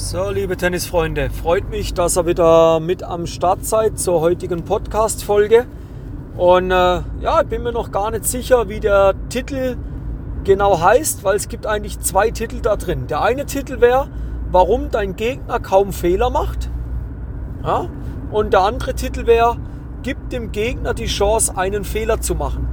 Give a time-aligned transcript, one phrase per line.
[0.00, 5.66] So, liebe Tennisfreunde, freut mich, dass ihr wieder mit am Start seid zur heutigen Podcast-Folge.
[6.36, 6.74] Und äh,
[7.20, 9.76] ja, ich bin mir noch gar nicht sicher, wie der Titel
[10.44, 13.08] genau heißt, weil es gibt eigentlich zwei Titel da drin.
[13.08, 14.06] Der eine Titel wäre,
[14.52, 16.70] warum dein Gegner kaum Fehler macht.
[17.64, 17.88] Ja?
[18.30, 19.56] Und der andere Titel wäre,
[20.04, 22.68] gib dem Gegner die Chance, einen Fehler zu machen.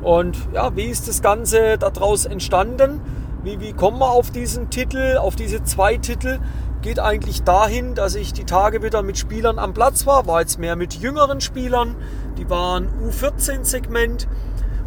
[0.00, 3.02] Und ja, wie ist das Ganze daraus entstanden?
[3.42, 6.38] Wie, wie kommen wir auf diesen Titel, auf diese zwei Titel?
[6.80, 10.60] Geht eigentlich dahin, dass ich die Tage wieder mit Spielern am Platz war, war jetzt
[10.60, 11.96] mehr mit jüngeren Spielern,
[12.38, 14.28] die waren U14-Segment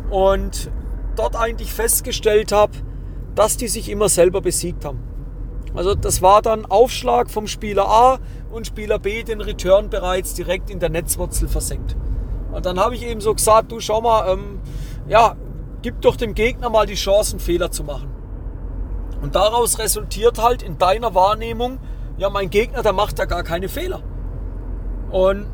[0.09, 0.71] und
[1.17, 2.73] dort eigentlich festgestellt habe,
[3.35, 5.03] dass die sich immer selber besiegt haben.
[5.73, 8.19] Also das war dann Aufschlag vom Spieler A
[8.51, 11.97] und Spieler B den Return bereits direkt in der Netzwurzel versenkt.
[12.53, 14.59] Und dann habe ich eben so gesagt, du schau mal, ähm,
[15.09, 15.35] ja,
[15.81, 18.14] gib doch dem Gegner mal die Chance, einen Fehler zu machen.
[19.21, 21.79] Und daraus resultiert halt in deiner Wahrnehmung,
[22.17, 24.01] ja, mein Gegner, der macht ja gar keine Fehler.
[25.11, 25.47] Und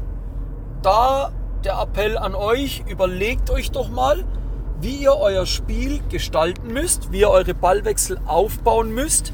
[0.81, 1.31] da
[1.63, 4.23] der Appell an euch, überlegt euch doch mal,
[4.79, 9.31] wie ihr euer Spiel gestalten müsst, wie ihr eure Ballwechsel aufbauen müsst,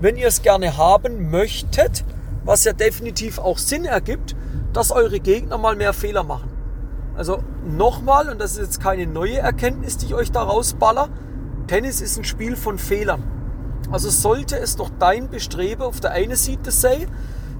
[0.00, 2.04] wenn ihr es gerne haben möchtet,
[2.44, 4.36] was ja definitiv auch Sinn ergibt,
[4.72, 6.50] dass eure Gegner mal mehr Fehler machen.
[7.16, 11.08] Also nochmal, und das ist jetzt keine neue Erkenntnis, die ich euch da rausballer,
[11.66, 13.22] Tennis ist ein Spiel von Fehlern.
[13.90, 17.08] Also sollte es doch dein Bestreben auf der einen Seite sein,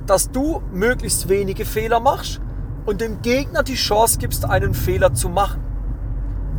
[0.06, 2.40] dass du möglichst wenige Fehler machst
[2.84, 5.62] und dem Gegner die Chance gibst, einen Fehler zu machen.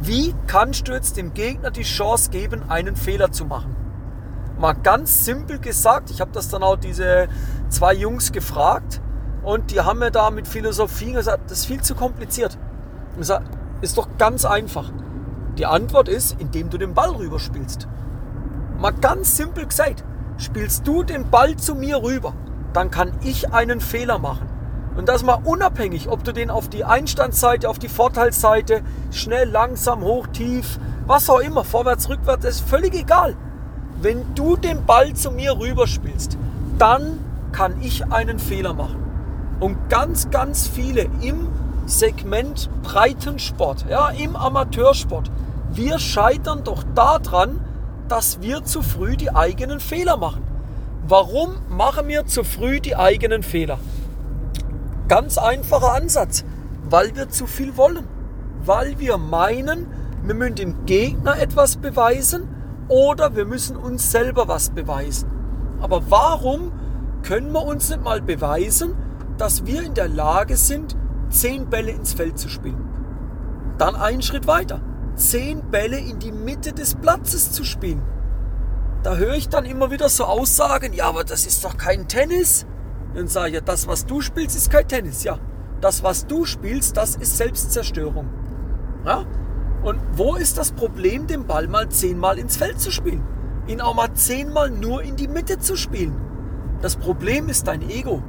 [0.02, 3.76] Wie kannst du jetzt dem Gegner die Chance geben, einen Fehler zu machen?
[4.60, 7.28] Mal ganz simpel gesagt, ich habe das dann auch diese
[7.70, 9.02] zwei Jungs gefragt
[9.44, 12.58] und die haben mir da mit Philosophie gesagt, das ist viel zu kompliziert.
[13.20, 13.46] Ich sage,
[13.82, 14.92] ist doch ganz einfach.
[15.58, 17.88] Die Antwort ist, indem du den Ball rüberspielst.
[18.80, 20.04] Mal ganz simpel gesagt,
[20.38, 22.34] spielst du den Ball zu mir rüber,
[22.74, 24.48] dann kann ich einen Fehler machen.
[24.96, 30.02] Und das mal unabhängig, ob du den auf die Einstandsseite, auf die Vorteilsseite, schnell, langsam,
[30.02, 33.36] hoch, tief, was auch immer, vorwärts, rückwärts, ist völlig egal.
[34.02, 36.38] Wenn du den Ball zu mir rüber spielst,
[36.78, 37.20] dann
[37.52, 39.04] kann ich einen Fehler machen.
[39.60, 41.48] Und ganz, ganz viele im
[41.88, 45.32] Segment Breitensport, ja, im Amateursport,
[45.72, 47.60] wir scheitern doch daran,
[48.08, 50.44] dass wir zu früh die eigenen Fehler machen.
[51.08, 53.80] Warum machen wir zu früh die eigenen Fehler?
[55.08, 56.44] Ganz einfacher Ansatz,
[56.90, 58.06] weil wir zu viel wollen.
[58.66, 59.88] Weil wir meinen,
[60.24, 62.48] wir müssen dem Gegner etwas beweisen
[62.90, 65.30] oder wir müssen uns selber was beweisen.
[65.80, 66.72] Aber warum
[67.24, 68.96] können wir uns nicht mal beweisen,
[69.38, 70.98] dass wir in der Lage sind,
[71.30, 72.84] zehn Bälle ins Feld zu spielen?
[73.78, 74.82] Dann einen Schritt weiter
[75.18, 78.02] zehn Bälle in die Mitte des Platzes zu spielen.
[79.04, 82.66] Da höre ich dann immer wieder so Aussagen, ja, aber das ist doch kein Tennis.
[83.14, 85.24] Dann sage ich, ja, das, was du spielst, ist kein Tennis.
[85.24, 85.40] Ja,
[85.82, 88.30] das, was du spielst, das ist Selbstzerstörung.
[89.06, 89.26] Ja?
[89.84, 93.24] Und wo ist das Problem, den Ball mal zehnmal ins Feld zu spielen?
[93.68, 96.16] Ihn auch mal zehnmal nur in die Mitte zu spielen?
[96.82, 98.22] Das Problem ist dein Ego.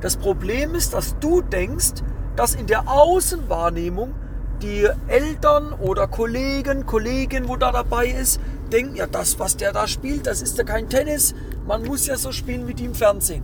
[0.00, 2.02] Das Problem ist, dass du denkst,
[2.36, 4.14] dass in der Außenwahrnehmung
[4.62, 8.40] die Eltern oder Kollegen, Kollegin, wo da dabei ist,
[8.72, 11.34] denken, ja, das, was der da spielt, das ist ja kein Tennis.
[11.66, 13.42] Man muss ja so spielen wie die im Fernsehen.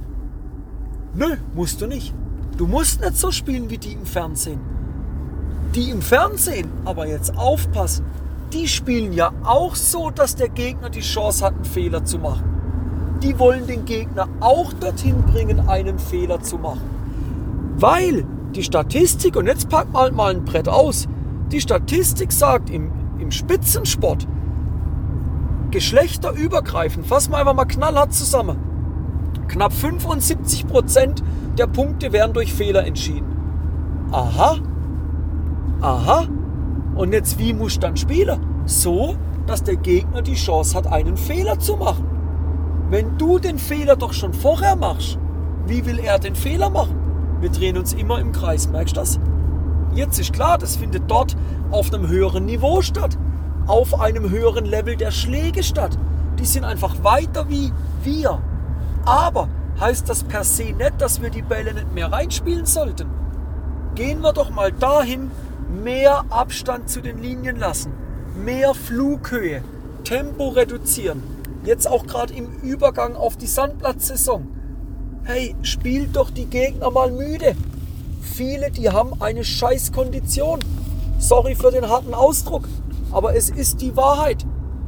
[1.14, 2.14] Nö, musst du nicht.
[2.56, 4.60] Du musst nicht so spielen wie die im Fernsehen.
[5.74, 8.04] Die im Fernsehen, aber jetzt aufpassen,
[8.52, 13.18] die spielen ja auch so, dass der Gegner die Chance hat, einen Fehler zu machen.
[13.22, 16.82] Die wollen den Gegner auch dorthin bringen, einen Fehler zu machen.
[17.76, 18.24] Weil
[18.54, 21.08] die Statistik, und jetzt pack mal, mal ein Brett aus,
[21.52, 24.26] die Statistik sagt im, im Spitzensport,
[25.70, 28.56] geschlechterübergreifend, fassen wir einfach mal knallhart zusammen,
[29.48, 31.22] knapp 75 Prozent
[31.58, 33.26] der Punkte werden durch Fehler entschieden.
[34.12, 34.56] Aha,
[35.80, 36.26] aha,
[36.94, 38.40] und jetzt wie muss dann spielen?
[38.64, 42.04] So, dass der Gegner die Chance hat, einen Fehler zu machen.
[42.90, 45.18] Wenn du den Fehler doch schon vorher machst,
[45.66, 47.05] wie will er den Fehler machen?
[47.40, 49.20] Wir drehen uns immer im Kreis, merkst du das?
[49.94, 51.36] Jetzt ist klar, das findet dort
[51.70, 53.18] auf einem höheren Niveau statt,
[53.66, 55.98] auf einem höheren Level der Schläge statt.
[56.38, 57.72] Die sind einfach weiter wie
[58.02, 58.40] wir.
[59.04, 59.48] Aber
[59.80, 63.08] heißt das per se nicht, dass wir die Bälle nicht mehr reinspielen sollten?
[63.94, 65.30] Gehen wir doch mal dahin,
[65.82, 67.92] mehr Abstand zu den Linien lassen,
[68.44, 69.62] mehr Flughöhe,
[70.04, 71.22] Tempo reduzieren.
[71.64, 74.55] Jetzt auch gerade im Übergang auf die Sandplatzsaison
[75.26, 77.56] hey, spielt doch die Gegner mal müde.
[78.20, 80.60] Viele, die haben eine Scheißkondition.
[81.18, 82.68] Sorry für den harten Ausdruck,
[83.10, 84.46] aber es ist die Wahrheit.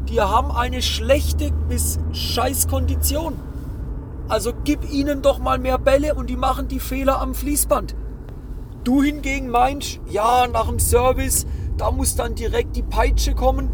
[0.09, 3.35] Die haben eine schlechte bis Scheißkondition.
[4.29, 7.97] Also gib ihnen doch mal mehr Bälle und die machen die Fehler am Fließband.
[8.85, 11.47] Du hingegen meinst, ja, nach dem Service,
[11.77, 13.71] da muss dann direkt die Peitsche kommen.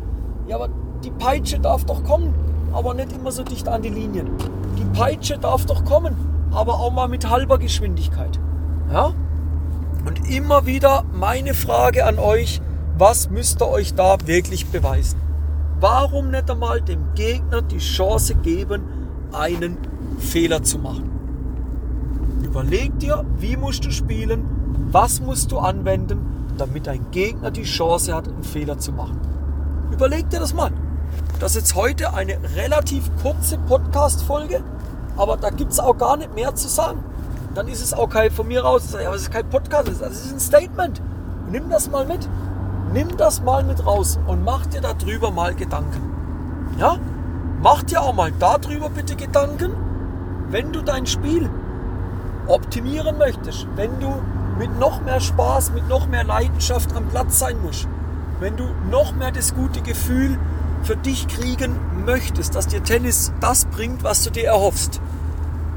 [0.48, 0.70] Ja, aber
[1.04, 2.34] die Peitsche darf doch kommen,
[2.72, 4.30] aber nicht immer so dicht an die Linien.
[4.78, 6.16] Die Peitsche darf doch kommen,
[6.54, 8.38] aber auch mal mit halber Geschwindigkeit.
[8.92, 9.12] Ja?
[10.06, 12.60] Und immer wieder meine Frage an euch,
[12.96, 15.18] was müsst ihr euch da wirklich beweisen?
[15.80, 18.82] Warum nicht einmal dem Gegner die Chance geben,
[19.32, 19.78] einen
[20.18, 21.10] Fehler zu machen?
[22.42, 24.44] Überleg dir, wie musst du spielen,
[24.92, 29.20] was musst du anwenden, damit dein Gegner die Chance hat, einen Fehler zu machen.
[29.90, 30.70] Überleg dir das mal.
[31.40, 34.62] Das ist jetzt heute eine relativ kurze Podcast-Folge,
[35.16, 37.02] aber da gibt es auch gar nicht mehr zu sagen.
[37.54, 40.32] Dann ist es auch kein, von mir raus, ja, es ist kein Podcast, das ist
[40.32, 41.00] ein Statement.
[41.50, 42.28] Nimm das mal mit.
[42.92, 46.00] Nimm das mal mit raus und mach dir darüber mal Gedanken.
[46.78, 46.96] Ja?
[47.60, 49.72] Mach dir auch mal darüber bitte Gedanken,
[50.50, 51.48] wenn du dein Spiel
[52.46, 54.14] optimieren möchtest, wenn du
[54.58, 57.88] mit noch mehr Spaß, mit noch mehr Leidenschaft am Platz sein musst,
[58.40, 60.38] wenn du noch mehr das gute Gefühl
[60.84, 65.00] für dich kriegen möchtest, dass dir Tennis das bringt, was du dir erhoffst,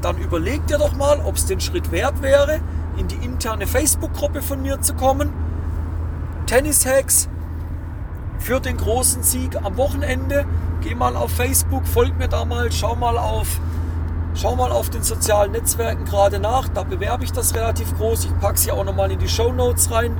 [0.02, 2.60] dann überleg dir doch mal, ob es den Schritt wert wäre,
[2.96, 5.32] in die interne Facebook-Gruppe von mir zu kommen.
[6.46, 7.28] Tennis-Hacks
[8.38, 10.46] für den großen Sieg am Wochenende.
[10.82, 13.60] Geh mal auf Facebook, folg mir da mal, schau mal auf
[14.40, 18.26] Schau mal auf den sozialen Netzwerken gerade nach, da bewerbe ich das relativ groß.
[18.26, 20.16] Ich packe sie auch nochmal in die Show Notes rein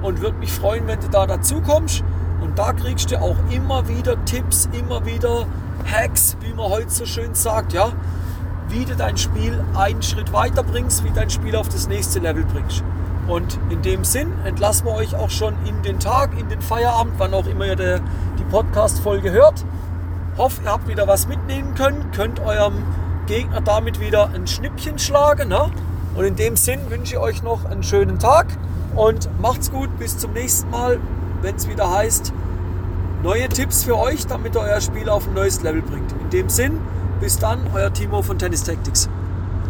[0.00, 2.02] und würde mich freuen, wenn du da dazu kommst.
[2.40, 5.46] Und da kriegst du auch immer wieder Tipps, immer wieder
[5.90, 7.92] Hacks, wie man heute so schön sagt, ja,
[8.68, 12.44] wie du dein Spiel einen Schritt weiter bringst, wie dein Spiel auf das nächste Level
[12.44, 12.82] bringst.
[13.26, 17.14] Und in dem Sinn entlassen wir euch auch schon in den Tag, in den Feierabend,
[17.18, 17.76] wann auch immer ihr
[18.38, 19.64] die Podcast-Folge hört.
[20.38, 22.84] Hoffe, ihr habt wieder was mitnehmen können, könnt eurem
[23.26, 25.48] Gegner damit wieder ein Schnippchen schlagen.
[25.48, 25.70] Ne?
[26.14, 28.46] Und in dem Sinn wünsche ich euch noch einen schönen Tag
[28.96, 29.90] und macht's gut.
[29.98, 30.98] Bis zum nächsten Mal,
[31.42, 32.32] wenn es wieder heißt,
[33.22, 36.12] neue Tipps für euch, damit ihr euer Spiel auf ein neues Level bringt.
[36.12, 36.80] In dem Sinn,
[37.20, 39.08] bis dann, euer Timo von Tennis Tactics.